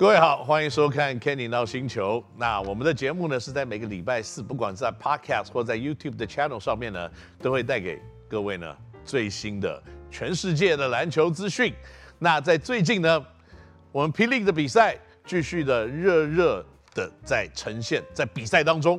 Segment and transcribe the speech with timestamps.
[0.00, 2.24] 各位好，欢迎收看 Kenny 闹星球。
[2.38, 7.10] 那我们的节目呢，是在每个礼拜四，不管在 Podcast 或在 YouTube 的 Channel 上面呢，
[7.42, 8.74] 都会带给各位呢
[9.04, 11.74] 最新的全世界的篮球资讯。
[12.18, 13.22] 那在最近呢，
[13.92, 14.96] 我们 P League 的比赛
[15.26, 16.64] 继续的热热
[16.94, 18.98] 的在呈现，在比赛当中，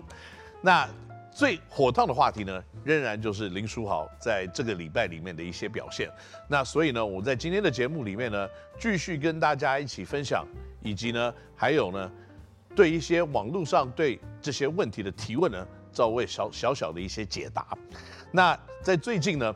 [0.61, 0.87] 那
[1.31, 6.09] 最火烫的话题呢，仍然就是林书豪在这个礼拜里面的一些表现。
[6.47, 8.47] 那所以呢，我在今天的节目里面呢，
[8.79, 10.45] 继续跟大家一起分享。
[10.83, 12.11] 以及呢，还有呢，
[12.75, 17.77] 对一些网络上对这些问题的提问呢，稍微小小小的一些解答。
[18.31, 19.55] 那在最近呢，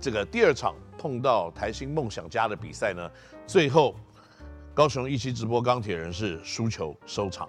[0.00, 3.10] 这个第二场碰到台新梦想家的比赛呢，
[3.44, 3.96] 最后
[4.72, 7.48] 高雄一期直播钢铁人是输球收场。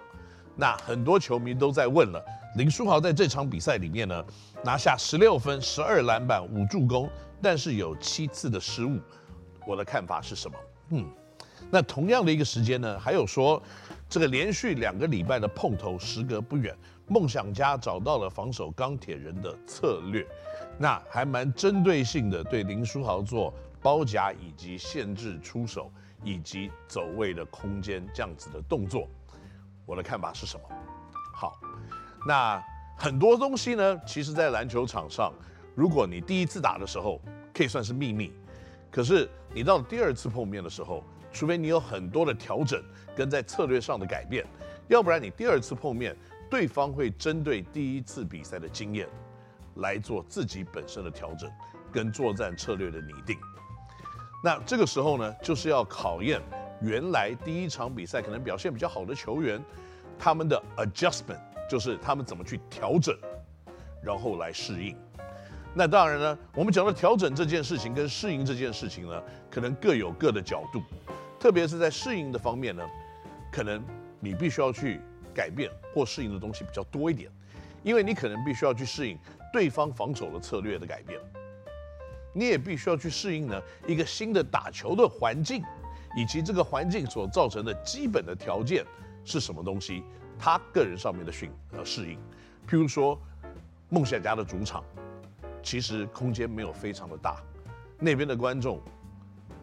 [0.56, 2.20] 那很多球迷都在问了，
[2.56, 4.24] 林书豪在这场比赛里面呢，
[4.64, 7.08] 拿下十六分、十二篮板、五助攻，
[7.42, 8.98] 但是有七次的失误，
[9.66, 10.58] 我的看法是什么？
[10.90, 11.08] 嗯。
[11.70, 13.62] 那同样的一个时间呢，还有说，
[14.08, 16.74] 这个连续两个礼拜的碰头时隔不远，
[17.06, 20.26] 梦想家找到了防守钢铁人的策略，
[20.78, 23.52] 那还蛮针对性的对林书豪做
[23.82, 25.92] 包夹以及限制出手
[26.24, 29.06] 以及走位的空间这样子的动作，
[29.84, 30.62] 我的看法是什么？
[31.34, 31.60] 好，
[32.26, 32.62] 那
[32.96, 35.32] 很多东西呢，其实在篮球场上，
[35.74, 37.20] 如果你第一次打的时候
[37.54, 38.32] 可以算是秘密，
[38.90, 42.82] 可是你到第二次碰面的时候，除非你有很多的调整
[43.16, 44.44] 跟在策略上的改变，
[44.88, 46.16] 要不然你第二次碰面，
[46.50, 49.08] 对方会针对第一次比赛的经验
[49.76, 51.50] 来做自己本身的调整
[51.92, 53.38] 跟作战策略的拟定。
[54.42, 56.40] 那这个时候呢，就是要考验
[56.80, 59.62] 原来第一场比赛可能表现比较好的球员，
[60.18, 63.16] 他们的 adjustment，就是他们怎么去调整，
[64.02, 64.96] 然后来适应。
[65.74, 70.82] 那当然呢，我们讲到调整这件事情跟适应这件事情呢，可能各有各的角度。
[71.38, 72.84] 特别是在适应的方面呢，
[73.52, 73.80] 可能
[74.18, 75.00] 你必须要去
[75.32, 77.30] 改变或适应的东西比较多一点，
[77.84, 79.16] 因为你可能必须要去适应
[79.52, 81.20] 对方防守的策略的改变，
[82.32, 85.62] 你也必须要去适应呢一个新的打球的环境，
[86.16, 88.84] 以及这个环境所造成的基本的条件
[89.24, 90.02] 是什么东西，
[90.38, 92.18] 他个人上面的训呃适应，
[92.68, 93.20] 譬如说
[93.88, 94.84] 梦想家的主场，
[95.62, 97.42] 其实空间没有非常的大，
[97.98, 98.80] 那边的观众。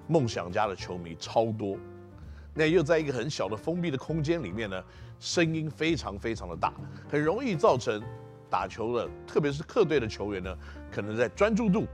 [0.08, 1.80] 梦想家的球迷超多，
[2.53, 4.84] 那又在一个很小的封闭的空间里面呢，
[5.19, 6.72] 声音非常非常的大，
[7.09, 8.00] 很容易造成
[8.47, 10.56] 打球的，特别是客队的球员呢，
[10.91, 11.88] 可能在专注度，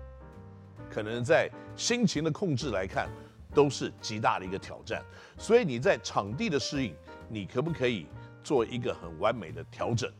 [0.90, 3.10] 可能在心情的控制来看，
[3.54, 5.02] 都是极大的一个挑战。
[5.38, 6.94] 所以你在场地的适应，
[7.30, 8.08] 你可不可以
[8.44, 10.12] 做一个很完美的调整？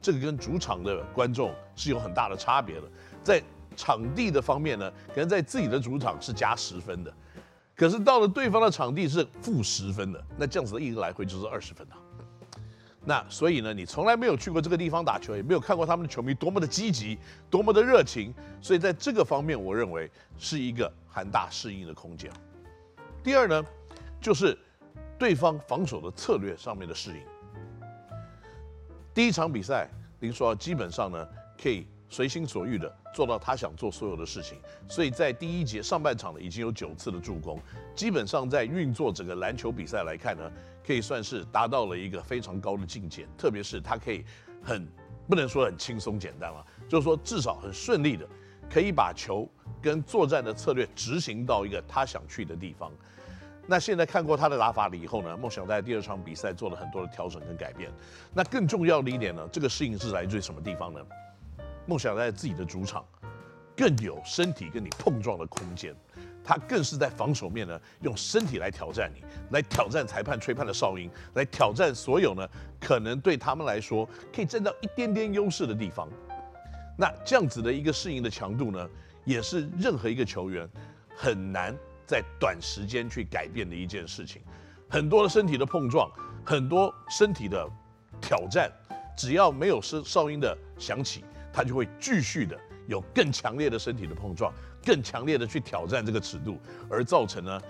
[0.00, 2.82] 这个跟主场的观众是有很大的差别的，
[3.22, 3.42] 在。
[3.74, 7.10] 场地的方面呢，可能在自己的主场是加十分的，
[7.74, 11.96] 可是到了对方的场地是负十分的，那这样子的一个来回就是二十分啊。
[13.02, 17.18] 那所以呢，你从来没有去过这个地方打球，也没有看过他们的球迷多么的积极，
[17.48, 18.30] 多么的热情，
[18.60, 22.30] 所以在这个方面，我认为是一个很大适应的空间。
[23.24, 23.64] 第二呢，
[24.20, 24.54] 就是
[25.18, 27.31] 对方防守的策略上面的适应。
[29.14, 29.88] 第一场比赛，
[30.20, 31.28] 林书豪基本上呢
[31.60, 31.86] 可以。
[32.12, 37.58] 随心所欲的做到他想做所有的事情，所以在第一节上半场呢，已经有九次的助攻，
[37.94, 40.42] 基本上在运作整个篮球比赛来看呢，
[40.86, 43.26] 可以算是达到了一个非常高的境界。
[43.38, 44.26] 特别是他可以
[44.62, 44.86] 很
[45.26, 48.28] 不能说很轻松简单了，就是说至少很顺利的
[48.70, 49.48] 可以把球
[49.80, 52.92] 跟作战的策略执行到一个他想去的地方。
[53.66, 57.90] 那现在看过他的打法了以后呢，梦想在第二场比赛做了很多的调整跟改变。
[58.34, 61.00] 那更重要的一点呢，这个适应是来自于什么地方呢？
[61.86, 63.04] 梦想在自己的主场，
[63.76, 65.94] 更有身体跟你碰撞的空间，
[66.44, 72.48] 他更是在防守面呢，用身体来挑战你，来挑战裁判吹判的哨音，来挑战所有呢
[72.80, 76.08] 可能对他们来说可以占到一点点优势的地方。
[76.98, 78.88] 那这样子的一个适应的强度呢，
[79.24, 80.68] 也是任何一个球员
[81.16, 81.76] 很难
[82.12, 84.42] 在短时间去改变的一件事情。
[84.90, 86.10] 很多的身体的碰撞，
[86.44, 87.66] 很多身体的
[88.20, 88.70] 挑战，
[89.16, 91.24] 只要没有声哨音的响起。
[91.54, 94.52] 他就会继续的有更强烈的身体的碰撞，
[94.84, 96.58] 更强烈的去挑战这个尺度，
[96.90, 97.60] 而造成呢，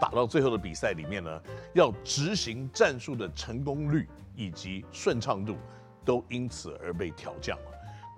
[0.00, 1.42] 打到最后的比赛里面呢，
[1.74, 5.56] 要执行战术的成功率以及顺畅度
[6.04, 7.64] 都因此而被调降了。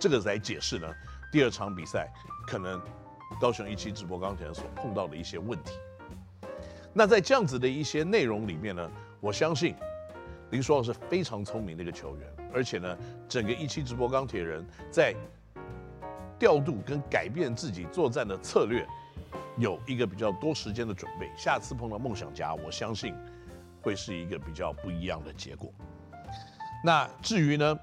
[0.00, 0.88] 这个来解释呢，
[1.30, 2.12] 第二场比赛
[2.46, 2.80] 可能
[3.40, 5.72] 高雄一期直播钢铁人所碰到的一些问题。
[6.92, 8.90] 那在这样子的一些内容里面呢，
[9.20, 9.74] 我相信
[10.50, 12.28] 林书豪是非常聪明的一个球员。
[12.54, 15.14] 而且呢，整个一期直播钢铁人在
[16.38, 18.86] 调度跟改变自己作战的策略，
[19.56, 21.30] 有一个比较多时间的准备。
[21.34, 23.14] 下次碰到梦想家，我相信
[23.80, 25.72] 会是一个比较不一样的结果。
[26.84, 27.78] 那至于呢，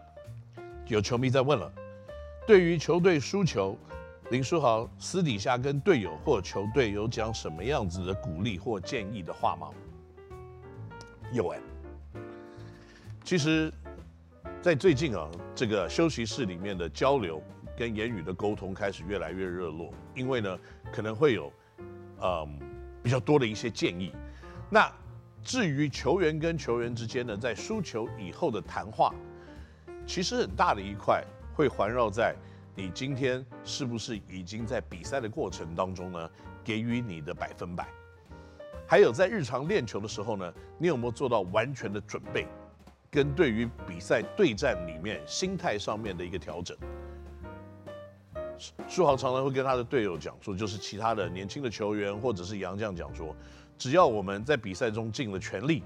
[0.85, 1.71] 有球迷在问了，
[2.45, 3.75] 对于球队输球，
[4.29, 9.69] 林书豪私底下跟队友或球队有讲什么样子的鼓励或建议的话吗？
[11.33, 11.59] 有哎，
[13.23, 13.73] 其实，
[14.61, 17.41] 在最近啊，这个休息室里面的交流
[17.75, 20.59] 跟言语的沟通开始越来越热络，因为呢，
[20.93, 21.51] 可能会有，
[22.21, 22.59] 嗯，
[23.01, 24.13] 比较多的一些建议。
[24.69, 24.91] 那
[25.43, 29.11] 至于球员跟球员之间呢，在输球以后的谈话，
[30.05, 31.23] 其实很大的一块
[31.55, 32.35] 会环绕在
[32.79, 36.29] 你今天是不是已经在比赛的过程当中呢，
[36.63, 37.85] 给予你的百分百。
[38.87, 42.47] 还有在日常练球的时候呢，你有没有做到完全的准备，
[43.11, 46.77] 跟对于比赛对战里面心态上面的一个调整？
[48.87, 53.35] 书豪常常会跟他的队友讲说，就是其他的年轻的球员或者是杨将讲说，
[53.77, 55.83] 只要我们在比赛中尽了全力，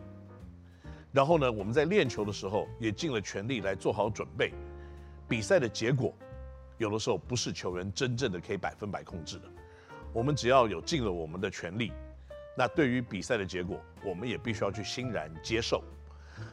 [1.11, 4.53] 然后呢，我们在练球的时候也尽了全力来做好准备，
[5.27, 6.13] 比赛的结果
[6.83, 9.45] 有的时候不是球员真正的可以百分百控制的，
[10.11, 11.93] 我们只要有尽了我们的全力。
[12.57, 15.81] 那对于比赛的结果，我们也必须要去欣然接受。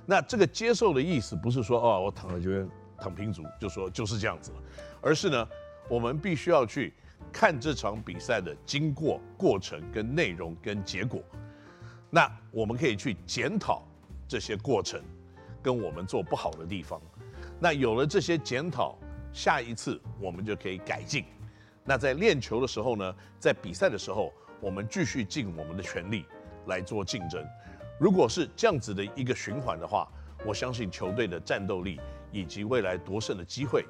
[0.07, 4.59] 那这个接受的意思不是说哦，我躺在这边躺平族，就说就是这样子了，
[5.01, 5.49] 而是呢，
[5.89, 6.95] 我们必须要去
[7.33, 11.21] 看这场比赛的经过、过程跟内容跟结果。
[12.09, 13.83] 那我们可以去检讨
[14.29, 15.03] 这些过程
[15.61, 17.03] 跟我们做不好的地方。
[17.59, 18.97] 那有了这些检讨，
[19.33, 21.25] 下一次我们就可以改进。
[21.85, 24.33] 那在练球的时候呢，在比赛的时候。
[24.63, 26.27] 我们继续尽我们的全力
[26.67, 27.43] 来做竞争。
[27.99, 30.07] 如果是这样子的一个循环的话，
[30.45, 31.99] 我相信球队的战斗力
[32.31, 33.87] 以及未来夺胜的机会，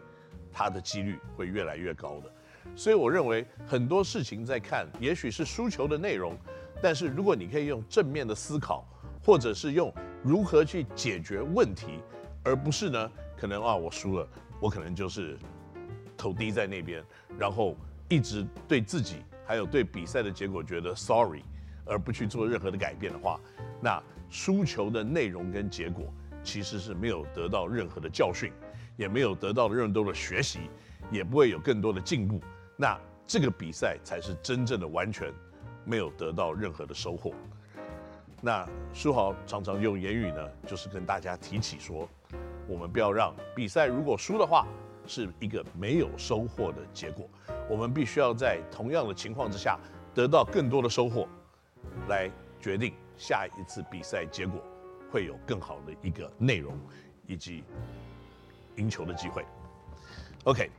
[0.52, 2.30] 它的几率会越来越高的。
[2.76, 6.38] 所以我认为很多事情在看，也许是输球的内容，
[6.80, 8.86] 但是如果你可以用正面的思考，
[9.24, 9.92] 或者是用
[10.22, 11.98] 如何去解决问题，
[12.44, 14.28] 而不是呢，可能啊我输了，
[14.60, 15.36] 我可能就是
[16.16, 17.02] 头低在那边，
[17.38, 17.74] 然后
[18.08, 19.24] 一直对自己。
[19.46, 21.42] 还有对比赛的结果觉得 sorry，
[21.84, 23.40] 而不去做任何的改变的话，
[23.80, 26.04] 那输球的内容跟结果
[26.44, 28.52] 其实是没有得到任何的教训，
[28.96, 30.60] 也没有得到任多的学习，
[31.10, 32.40] 也不会有更多的进步。
[32.76, 32.96] 那
[33.26, 35.34] 这个比赛才是真正的完全
[35.84, 37.34] 没有得到任何的收获。
[38.40, 38.64] 那
[38.94, 42.08] 书豪常常用言语呢，就是跟大家提起说，
[42.70, 44.64] 我们不要让比赛如果输的话，
[45.04, 47.28] 是一个没有收获的结果。
[47.68, 49.76] 我们必须要在同样的情况之下
[50.14, 51.26] 得到更多的收获，
[52.08, 52.30] 来
[52.60, 54.62] 决定下一次比赛结果
[55.10, 56.78] 会有更好的一个内容
[57.26, 57.64] 以及
[58.76, 59.44] 赢球的机会。
[60.44, 60.70] OK。